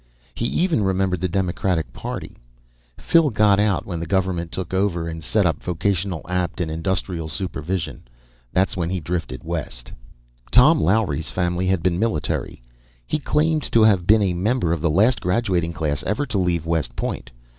He 0.33 0.47
even 0.47 0.81
remembered 0.83 1.21
the 1.21 1.27
Democratic 1.29 1.93
Party. 1.93 2.39
Phil 2.97 3.29
got 3.29 3.59
out 3.59 3.85
when 3.85 3.99
the 3.99 4.07
government 4.07 4.51
took 4.51 4.73
over 4.73 5.07
and 5.07 5.23
set 5.23 5.45
up 5.45 5.61
Vocational 5.61 6.25
Apt 6.27 6.59
and 6.59 6.71
Industrial 6.71 7.29
Supervision; 7.29 8.05
that's 8.51 8.75
when 8.75 8.89
he 8.89 8.99
drifted 8.99 9.43
west. 9.43 9.91
Tom 10.49 10.81
Lowery's 10.81 11.29
family 11.29 11.67
had 11.67 11.83
been 11.83 11.99
military; 11.99 12.63
he 13.05 13.19
claimed 13.19 13.71
to 13.71 13.83
have 13.83 14.07
been 14.07 14.23
a 14.23 14.33
member 14.33 14.73
of 14.73 14.81
the 14.81 14.89
last 14.89 15.21
graduating 15.21 15.73
class 15.73 16.01
ever 16.01 16.25
to 16.25 16.39
leave 16.39 16.65
West 16.65 16.95
Point. 16.95 17.29